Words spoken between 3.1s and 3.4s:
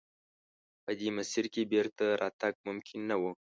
و.